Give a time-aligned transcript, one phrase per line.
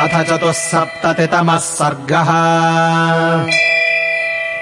[0.00, 2.26] अथ चतुःसप्ततितमः सर्गः।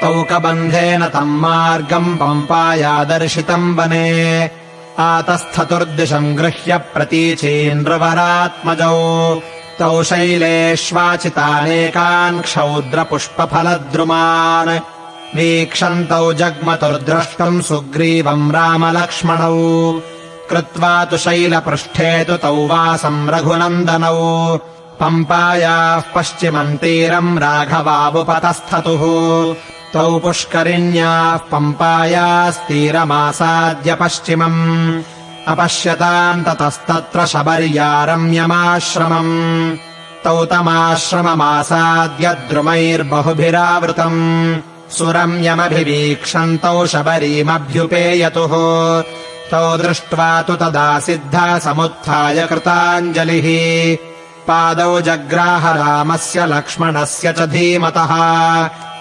[0.00, 4.50] तौकबन्धेन तम् मार्गम् पम्पायादर्शितम् वने।
[4.98, 9.40] आतस्थतुर्दिशम् गृह्य प्रतीचीन्द्रवरात्मजौ।
[9.78, 14.80] तौ शैलेष्वाचितानेकान् क्षौद्रपुष्पफलद्रुमान्।
[15.36, 20.00] वीक्षन्तौ जग्मतुर्द्रष्टुम् सुग्रीवम् रामलक्ष्मणौ।
[20.50, 24.58] कृत्वा तु शैलपृष्ठे तु तौ वासम् रघुनन्दनौ
[25.00, 29.02] पम्पायाः पश्चिमम् तीरम् राघवाबुपतस्थतुः
[29.92, 35.02] तौ पुष्करिण्याः पम्पायास्तीरमासाद्य पश्चिमम्।
[35.48, 39.76] अपश्यताम् ततस्तत्र शबर्यारम्यमाश्रमम्।
[40.24, 44.56] तौ तमाश्रममासाद्य द्रुमैर्बहुभिरावृतम्।
[44.90, 48.52] सुरम्यमभिवीक्षन्तौ शबरीमभ्युपेयतुः।
[49.50, 53.96] तौ दृष्ट्वा तु तदा सिद्धा समुत्थाय कृताञ्जलिः
[54.48, 58.12] पादौ जग्राह रामस्य लक्ष्मणस्य च धीमतः।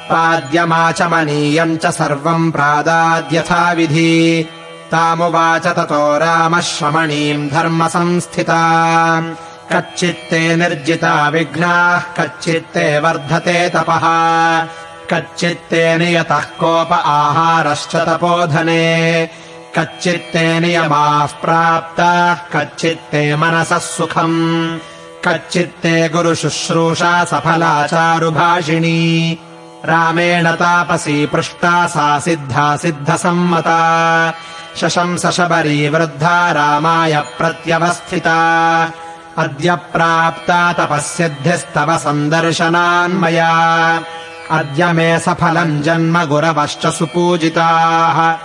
[0.09, 4.50] पाद्यमाचमनीयम् च सर्वम् प्रादाद्यथाविधि।
[4.92, 8.61] तामुवाच ततो रामः श्रमणीम् धर्मसंस्थिता।
[9.72, 14.02] कच्चित्ते निर्जिता विघ्नाः कच्चित्ते वर्धते तपः।
[15.14, 19.30] कच्चित्ते नियतः कोप आहारश्च तपोधने।
[19.78, 24.80] कच्चित्ते नियमाः प्राप्ताः कच्चित्ते मनसः सुखम्
[25.27, 29.39] कच्चित्ते गुरुशुश्रूषा सफला चारुभाषिणी
[29.86, 34.33] रामेण तापसी पृष्टा सा सिद्धा सिद्धसम्मता।
[34.81, 38.38] शशंस शबरी वृद्धा रामाय प्रत्यवस्थिता।
[39.38, 43.49] अद्य प्राप्ता तपःसिद्धिस्तव सन्दर्शनान्मया।
[44.52, 48.38] अद्य मे सफलम् जन्म गुरवश्च सुपूजिताः।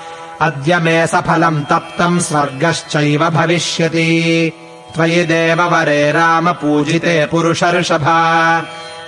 [0.46, 4.52] अद्य मे सफलम् तप्तम् स्वर्गश्चैव भविष्यति
[4.96, 8.62] त्वयि देववरे राम पूजिते पुरुषर्षभा।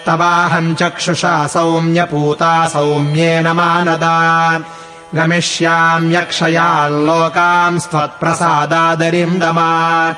[0.07, 4.61] तवाहम् चक्षुषा सौम्यपूता सौम्येन मानदा।
[5.15, 10.15] गमिष्याम्यक्षयाल्लोकाम् स्त्वत्प्रसादादरिन्दमा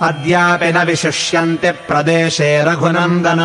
[0.03, 3.41] अद्यापि न विशिष्यन्ति प्रदेशे रघुनन्दन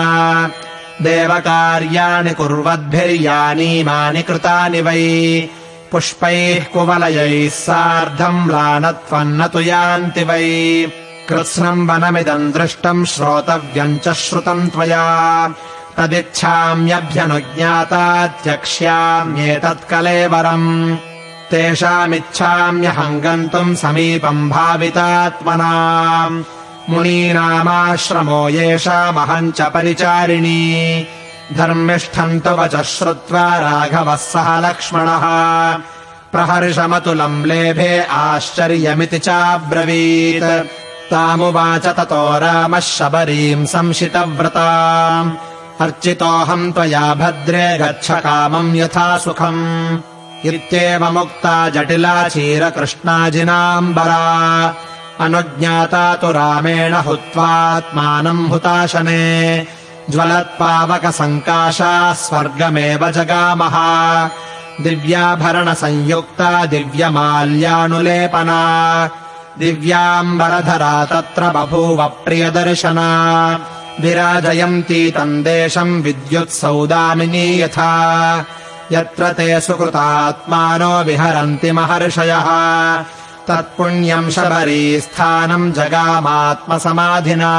[1.02, 5.50] देवकार्याणि कुर्वद्भिर्यानीमानि कृतानि वै।
[5.92, 10.92] पुष्पैः कुवलयैः सार्धम् म्लानत्वम् न तु यान्ति वै।
[11.30, 15.54] कृत्स्नम् वनमिदम् दृष्टम् श्रोतव्यम् च श्रुतम् त्वया।
[15.98, 20.98] तदिच्छाम्यभ्यनुज्ञाता त्यक्ष्याम्येतत्कलेवरम्
[21.52, 25.74] तेषामिच्छाम्यहम् गन्तुम् समीपम् भावितात्मना
[26.90, 31.08] मुनीनामाश्रमो येषामहम् च परिचारिणी।
[31.58, 35.26] धर्मिष्ठम् तु वचः श्रुत्वा राघवः सह लक्ष्मणः।
[36.32, 40.68] प्रहर्षमतुलम् लेभे आश्चर्यमिति चाब्रवीत्।
[41.12, 44.70] तामुवाच ततो रामः शबरीम् संशितव्रता
[45.82, 49.98] अर्चितोऽहम् त्वया भद्रे गच्छ कामम् यथा सुखम्।
[50.46, 54.24] इत्येवमुक्ता जटिला चीरकृष्णाजिनाम्बरा
[55.20, 59.68] अनुज्ञाता तु रामेण हुत्वात्मानम् हुताशने।
[60.10, 63.76] ज्वलत्पावकसङ्काशा स्वर्गमेव जगामः।
[64.84, 68.60] दिव्याभरणसंयुक्ता दिव्यमाल्यानुलेपना।
[69.60, 73.60] दिव्याम्बरधरा तत्र बभूव प्रियदर्शना।
[74.02, 78.46] विराजयन्ती तम् देशम् विद्युत्सौदामिनी यथा।
[78.92, 82.46] यत्र ते सुकृतात्मानो विहरन्ति महर्षयः
[83.50, 87.54] तत्पुण्यम् शबरीस्थानम् जगामात्मसमाधिना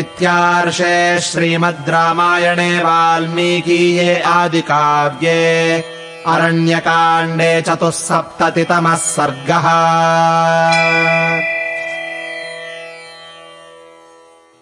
[0.00, 0.96] इत्यार्षे
[1.28, 5.38] श्रीमद् रामायणे वाल्मीकीये आदिकाव्ये
[6.32, 9.68] अरण्यकाण्डे चतुःसप्ततितमः सर्गः